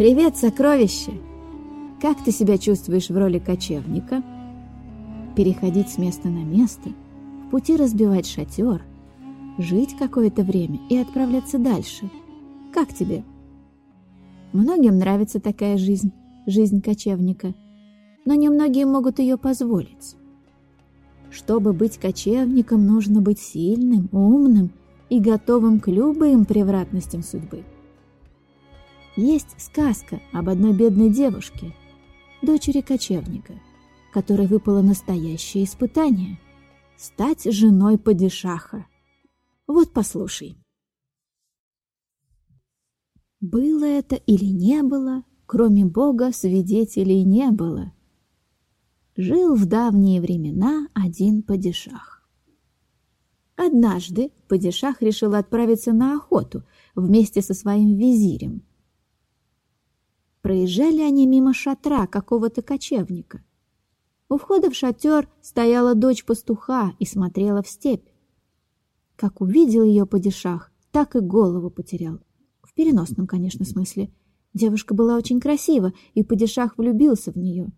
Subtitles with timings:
[0.00, 1.12] Привет, сокровище!
[2.00, 4.22] Как ты себя чувствуешь в роли кочевника?
[5.36, 6.88] Переходить с места на место,
[7.44, 8.82] в пути разбивать шатер,
[9.58, 12.10] жить какое-то время и отправляться дальше.
[12.72, 13.24] Как тебе?
[14.54, 16.12] Многим нравится такая жизнь,
[16.46, 17.52] жизнь кочевника,
[18.24, 20.16] но немногие могут ее позволить.
[21.30, 24.70] Чтобы быть кочевником, нужно быть сильным, умным
[25.10, 27.64] и готовым к любым превратностям судьбы.
[29.22, 31.74] Есть сказка об одной бедной девушке,
[32.40, 33.52] дочери кочевника,
[34.14, 36.40] которой выпало настоящее испытание—
[36.96, 38.86] стать женой падишаха.
[39.66, 40.56] Вот послушай.
[43.42, 47.92] Было это или не было, кроме Бога свидетелей не было.
[49.18, 52.26] Жил в давние времена один падишах.
[53.54, 58.62] Однажды падишах решил отправиться на охоту вместе со своим визирем—
[60.42, 63.42] Проезжали они мимо шатра какого-то кочевника.
[64.28, 68.08] У входа в шатер стояла дочь пастуха и смотрела в степь.
[69.16, 72.20] Как увидел ее падишах, так и голову потерял.
[72.62, 74.10] В переносном, конечно, смысле.
[74.54, 77.70] Девушка была очень красива, и падишах влюбился в нее.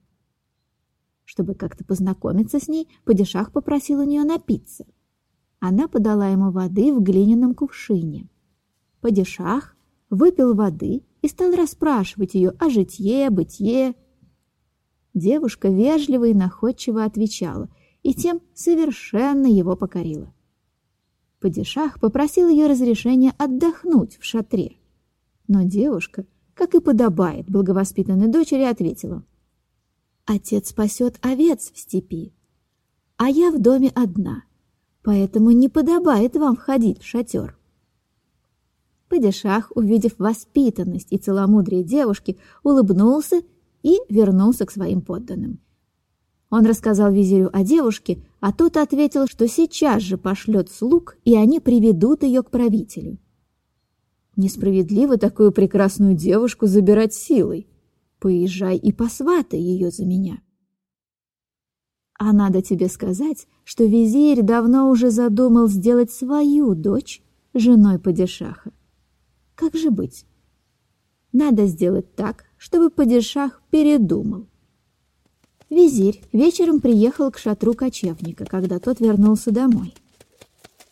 [1.25, 4.87] Чтобы как-то познакомиться с ней, падишах попросил у нее напиться.
[5.59, 8.29] Она подала ему воды в глиняном кувшине.
[9.01, 9.77] Падишах
[10.11, 13.95] выпил воды и стал расспрашивать ее о житье, бытие.
[15.15, 17.69] Девушка вежливо и находчиво отвечала,
[18.03, 20.35] и тем совершенно его покорила.
[21.41, 24.77] Падишах попросил ее разрешения отдохнуть в шатре.
[25.49, 29.25] Но девушка, как и подобает благовоспитанной дочери, ответила.
[30.25, 32.33] «Отец спасет овец в степи,
[33.17, 34.45] а я в доме одна,
[35.03, 37.59] поэтому не подобает вам входить в шатер».
[39.13, 43.43] Падишах, увидев воспитанность и целомудрие девушки, улыбнулся
[43.83, 45.61] и вернулся к своим подданным.
[46.49, 51.61] Он рассказал визирю о девушке, а тот ответил, что сейчас же пошлет слуг, и они
[51.61, 53.19] приведут ее к правителю.
[54.37, 57.69] Несправедливо такую прекрасную девушку забирать силой.
[58.19, 60.41] Поезжай и посватай ее за меня.
[62.19, 67.23] А надо тебе сказать, что визирь давно уже задумал сделать свою дочь
[67.53, 68.73] женой падишаха.
[69.55, 70.25] Как же быть?
[71.33, 74.47] Надо сделать так, чтобы падишах передумал.
[75.71, 79.95] Визирь вечером приехал к шатру кочевника, когда тот вернулся домой.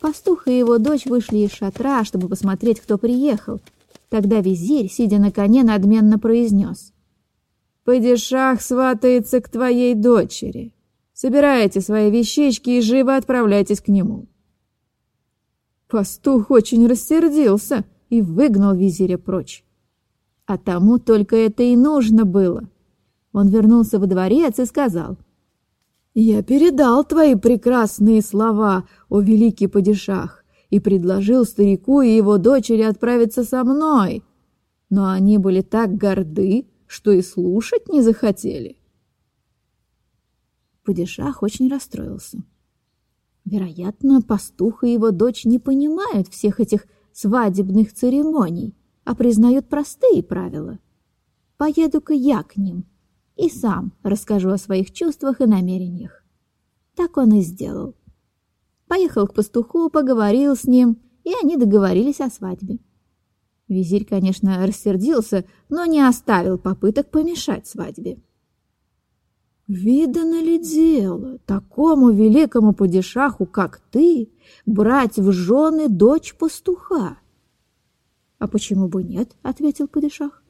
[0.00, 3.60] Пастух и его дочь вышли из шатра, чтобы посмотреть, кто приехал.
[4.08, 6.94] Тогда визирь, сидя на коне, надменно произнес.
[7.84, 10.72] «Падишах сватается к твоей дочери.
[11.12, 14.26] Собирайте свои вещички и живо отправляйтесь к нему».
[15.88, 19.64] Пастух очень рассердился— и выгнал визиря прочь.
[20.44, 22.68] А тому только это и нужно было.
[23.32, 25.16] Он вернулся во дворец и сказал,
[26.12, 33.44] «Я передал твои прекрасные слова, о великий падишах, и предложил старику и его дочери отправиться
[33.44, 34.24] со мной,
[34.88, 38.76] но они были так горды, что и слушать не захотели».
[40.84, 42.42] Падишах очень расстроился.
[43.44, 50.78] Вероятно, пастух и его дочь не понимают всех этих свадебных церемоний, а признают простые правила.
[51.56, 52.86] Поеду-ка я к ним
[53.36, 56.24] и сам расскажу о своих чувствах и намерениях.
[56.94, 57.94] Так он и сделал.
[58.86, 62.78] Поехал к пастуху, поговорил с ним, и они договорились о свадьбе.
[63.68, 68.20] Визирь, конечно, рассердился, но не оставил попыток помешать свадьбе.
[69.70, 74.28] Видано ли дело такому великому падишаху, как ты,
[74.66, 77.18] брать в жены дочь пастуха?—
[78.40, 80.42] А почему бы нет?— ответил падишах.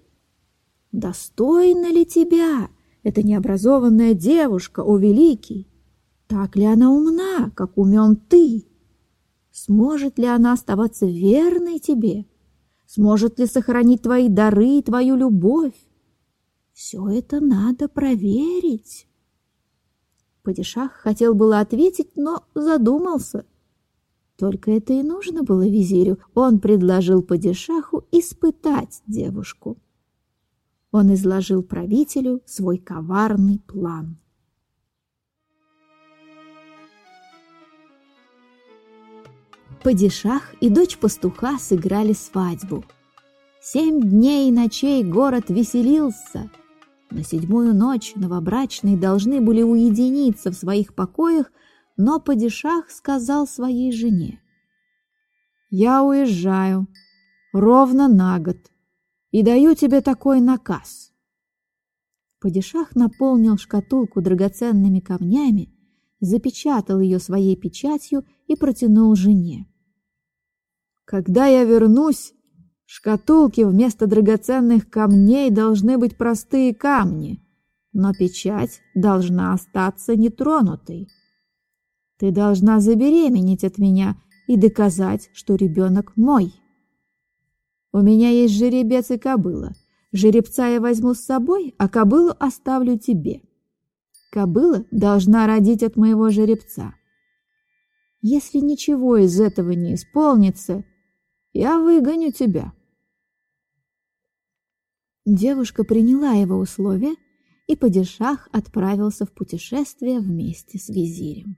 [0.93, 2.71] —Достойна ли тебя
[3.03, 5.69] эта необразованная девушка, о великий?
[6.27, 8.65] Так ли она умна, как умен ты?
[9.53, 12.25] Сможет ли она оставаться верной тебе?
[12.87, 15.75] Сможет ли сохранить твои дары и твою любовь?
[16.73, 19.07] Все это надо проверить.
[20.43, 23.45] Падишах хотел было ответить, но задумался.
[24.37, 26.19] Только это и нужно было визирю.
[26.35, 29.77] Он предложил Падишаху испытать девушку.
[30.93, 34.17] Он изложил правителю свой коварный план.
[39.85, 42.85] Падишах и дочь пастуха сыграли свадьбу.
[43.63, 46.51] Семь дней и ночей город веселился,
[47.11, 51.51] на седьмую ночь новобрачные должны были уединиться в своих покоях,
[51.97, 54.41] но падишах сказал своей жене.
[55.71, 56.87] «Я уезжаю
[57.53, 58.59] ровно на год.
[59.31, 61.13] и даю тебе такой наказ».
[62.41, 65.73] Падишах наполнил шкатулку драгоценными камнями,
[66.21, 69.69] запечатал ее своей печатью и протянул жене.
[71.05, 72.33] «Когда я вернусь,
[72.91, 77.41] в шкатулке вместо драгоценных камней должны быть простые камни,
[77.93, 81.07] но печать должна остаться нетронутой.
[82.19, 84.17] Ты должна забеременеть от меня
[84.49, 86.53] и доказать, что ребенок мой.
[87.93, 89.73] У меня есть жеребец и кобыла.
[90.11, 93.41] Жеребца я возьму с собой, а кобылу оставлю тебе.
[94.33, 96.97] Кобыла должна родить от моего жеребца.
[98.21, 100.83] Если ничего из этого не исполнится,
[101.53, 102.73] я выгоню тебя.
[105.33, 107.15] Девушка приняла его условия,
[107.69, 111.57] и падишах отправился в путешествие вместе с визирем.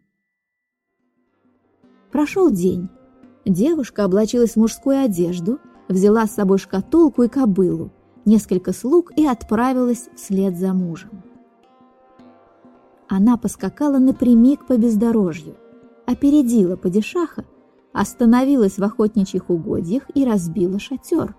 [2.10, 2.90] Прошел день.
[3.46, 5.58] Девушка облачилась в мужскую одежду,
[5.88, 7.90] взяла с собой шкатулку и кобылу,
[8.26, 11.22] несколько слуг и отправилась вслед за мужем.
[13.08, 15.56] Она поскакала напрямик по бездорожью,
[16.04, 17.46] опередила падишаха,
[17.94, 21.34] остановилась в охотничьих угодьях и разбила шатер.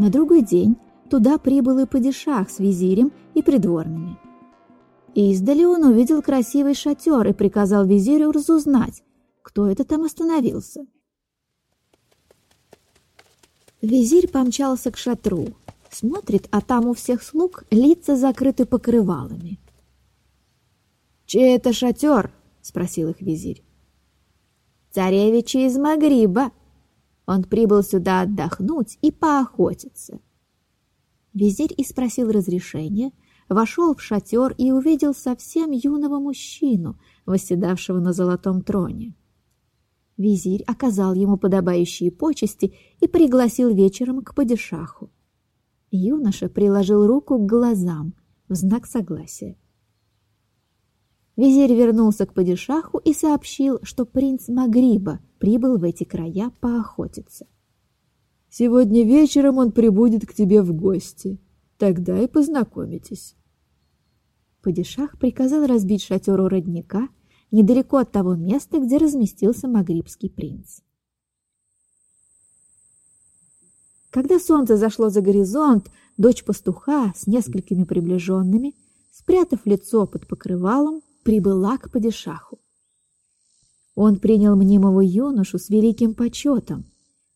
[0.00, 0.76] На другой день
[1.08, 4.18] туда прибыл и падишах с визирем и придворными–
[5.14, 9.02] Издали он увидел красивый шатер и приказал визирю разузнать,
[9.42, 10.86] кто это там остановился.
[13.82, 15.48] Визирь помчался к шатру,
[15.90, 19.58] смотрит, а там у всех слуг лица закрыты покрывалами.
[21.26, 22.32] «Чей это шатер?»—
[22.62, 23.64] спросил их визирь.
[24.90, 26.52] «Царевича из Магриба.
[27.30, 30.18] Он прибыл сюда отдохнуть и поохотиться».
[31.32, 33.12] Визирь и спросил разрешения,
[33.48, 39.14] вошел в шатер и увидел совсем юного мужчину, восседавшего на золотом троне.
[40.16, 45.12] Визирь оказал ему подобающие почести и пригласил вечером к падишаху.
[45.92, 48.14] Юноша приложил руку к глазам
[48.48, 49.56] в знак согласия.
[51.36, 57.46] Визирь вернулся к падишаху и сообщил, что принц Магриба прибыл в эти края поохотиться.
[58.50, 61.40] «Сегодня вечером он прибудет к тебе в гости.
[61.78, 63.34] Тогда и познакомитесь».
[64.62, 67.08] Падишах приказал разбить шатер у родника
[67.50, 70.80] недалеко от того места, где разместился магрибский принц.
[74.10, 78.74] Когда солнце зашло за горизонт, дочь пастуха с несколькими приближенными,
[79.10, 82.58] спрятав лицо под покрывалом, прибыла к падишаху.
[84.02, 86.86] Он принял мнимого юношу с великим почетом,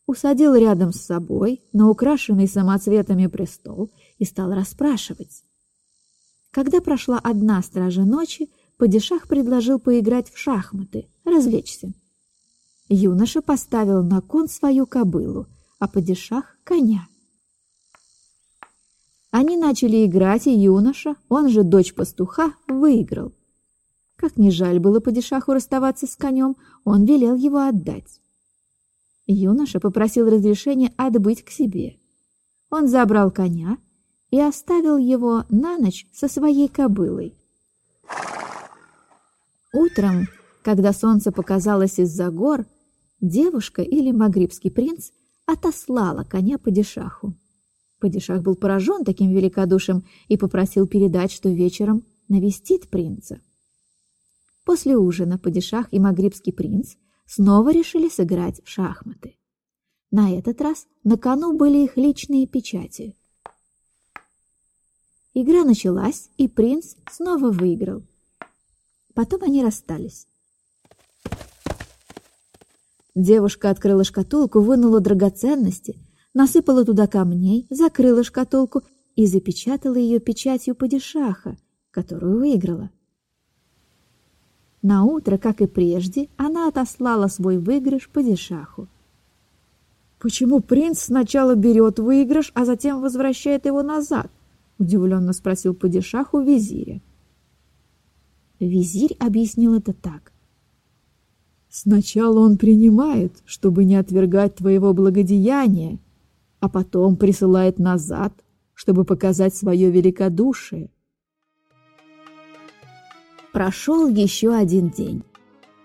[0.07, 5.45] усадил рядом с собой на украшенный самоцветами престол и стал расспрашивать.
[6.51, 11.93] Когда прошла одна стража ночи, Падишах предложил поиграть в шахматы, развлечься.
[12.89, 15.47] Юноша поставил на кон свою кобылу,
[15.79, 17.09] а Падишах— коня.
[19.31, 23.35] Они начали играть, и юноша, он же дочь пастуха, выиграл.
[24.25, 28.23] Как ни жаль было Падишаху расставаться с конем, он велел его отдать.
[29.27, 31.99] Юноша попросил разрешения отбыть к себе.
[32.71, 33.77] Он забрал коня
[34.31, 37.35] и оставил его на ночь со своей кобылой.
[39.75, 40.27] Утром,
[40.63, 42.65] когда солнце показалось из-за гор,
[43.21, 45.11] девушка или магрибский принц
[45.45, 47.35] отослала коня Падишаху.
[48.01, 53.39] Падишах был поражен таким великодушием и попросил передать, что вечером навестит принца.
[54.65, 56.95] После ужина Падишах и магрибский принц
[57.27, 59.37] снова решили сыграть в шахматы.
[60.11, 63.17] На этот раз на кону были их личные печати–
[65.37, 68.05] Игра началась, и принц снова выиграл.
[69.15, 70.29] Потом они расстались.
[73.17, 75.97] Девушка открыла шкатулку, вынула драгоценности,
[76.35, 78.83] насыпала туда камней, закрыла шкатулку
[79.17, 81.57] и запечатала ее печатью падишаха,
[81.91, 82.91] которую выиграла.
[84.85, 88.87] На утро, как и прежде, она отослала свой выигрыш падишаху.
[90.19, 94.31] Почему принц сначала берет выигрыш, а затем возвращает его назад?—
[94.79, 97.01] удивленно спросил падишах у визиря.
[98.61, 100.33] Визирь объяснил это так.
[101.71, 105.99] «Сначала он принимает, чтобы не отвергать твоего благодеяния,
[106.61, 108.35] а потом присылает назад,
[108.75, 110.91] чтобы показать свое великодушие».
[113.55, 115.23] Прошел еще один день.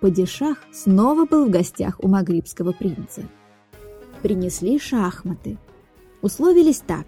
[0.02, 3.22] Падишах снова был в гостях у магрибского принца.
[4.24, 5.60] Принесли шахматы.
[6.24, 7.06] Условились так.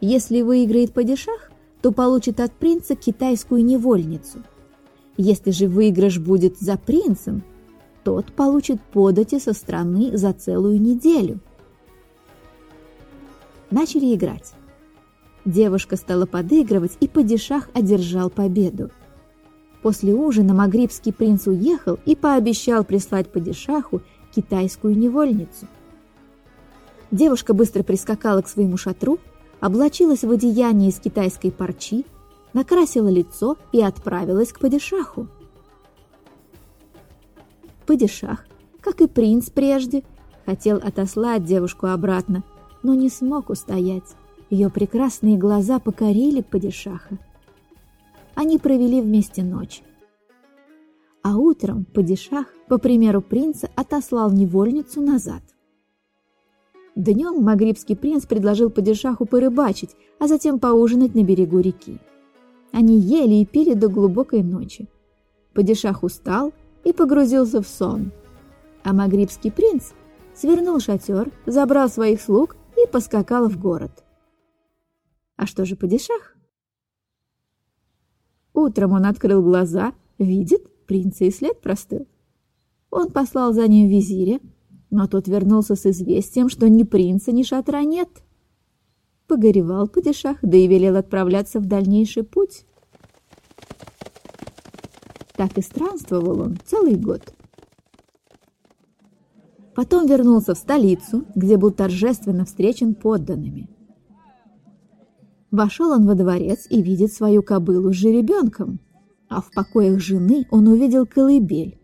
[0.00, 1.50] Если выиграет падишах,
[1.82, 4.44] то получит от принца китайскую невольницу.
[5.16, 7.42] Если же выигрыш будет за принцем,
[8.04, 11.40] тот получит подати со страны за целую неделю.
[13.72, 14.52] начали играть.
[15.44, 18.92] Девушка стала подыгрывать, и падишах одержал победу.
[19.84, 24.00] После ужина магрибский принц уехал и пообещал прислать падишаху
[24.34, 25.66] китайскую невольницу.
[27.10, 29.18] Девушка быстро прискакала к своему шатру,
[29.60, 32.06] облачилась в одеяние из китайской парчи,
[32.54, 35.28] накрасила лицо и отправилась к падишаху.
[37.84, 38.46] Падишах,
[38.80, 40.02] как и принц прежде,
[40.46, 42.42] хотел отослать девушку обратно,
[42.82, 44.16] но не смог устоять.
[44.48, 47.18] Ее прекрасные глаза покорили падишаха.
[48.34, 49.82] Они провели вместе ночь.
[51.22, 55.42] А утром падишах, по примеру принца, отослал невольницу назад.
[56.96, 61.98] Днем магрибский принц предложил падишаху порыбачить, а затем поужинать на берегу реки.
[62.72, 64.88] Они ели и пили до глубокой ночи.
[65.54, 66.52] Падишах устал
[66.84, 68.12] и погрузился в сон.
[68.82, 69.92] А магрибский принц
[70.34, 74.04] свернул шатер, забрал своих слуг и поскакал в город.
[75.36, 76.33] А что же падишах?
[78.64, 82.06] Утром он открыл глаза, видит, принца и след простыл.
[82.90, 84.40] Он послал за ним визиря,
[84.88, 88.08] но тот вернулся с известием, что ни принца, ни шатра нет.
[89.26, 92.64] Погоревал падишах, да и велел отправляться в дальнейший путь.
[95.36, 97.34] Так и странствовал он целый год.
[99.74, 103.68] Потом вернулся в столицу, где был торжественно встречен подданными.
[105.54, 108.80] Вошел он во дворец и видит свою кобылу с жеребенком,
[109.28, 111.78] а в покоях жены он увидел колыбель.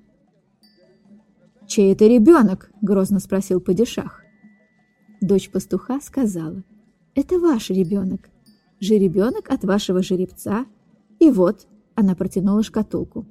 [1.69, 4.25] «Чей это ребенок?»— грозно спросил падишах.
[5.21, 6.65] Дочь пастуха сказала,
[7.15, 8.29] «Это ваш ребенок,
[8.81, 10.67] жеребенок от вашего жеребца.
[11.21, 13.25] И вот»,— она протянула шкатулку.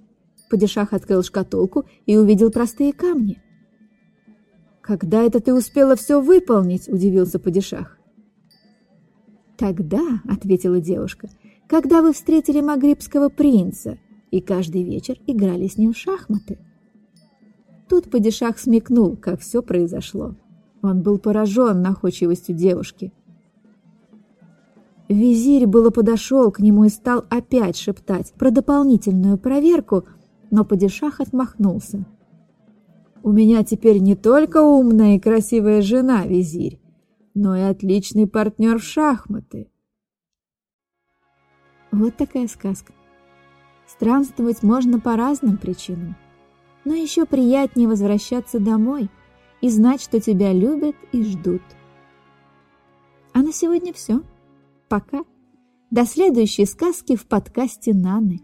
[0.50, 3.42] Падишах открыл шкатулку и увидел простые камни.
[4.80, 7.99] «Когда это ты успела все выполнить?»— удивился падишах.
[9.60, 11.30] «Тогда»,— ответила девушка,—
[11.68, 13.98] «когда вы встретили магрибского принца
[14.32, 16.58] и каждый вечер играли с ним в шахматы».
[17.90, 20.36] Тут падишах смекнул, как все произошло.
[20.82, 23.12] Он был поражен находчивостью девушки.
[25.10, 30.06] Визирь было подошел к нему и стал опять шептать про дополнительную проверку,
[30.52, 32.06] но падишах отмахнулся.
[33.24, 36.79] «У меня теперь не только умная и красивая жена, визирь,
[37.40, 39.72] но и отличный партнер в шахматы.
[41.90, 42.92] Вот такая сказка.
[43.88, 46.18] Странствовать можно по разным причинам,
[46.84, 49.10] но еще приятнее возвращаться домой
[49.62, 51.62] и знать, что тебя любят и ждут.
[53.34, 54.22] А на сегодня все.
[54.90, 55.24] Пока.
[55.92, 58.42] До следующей сказки в подкасте Наны.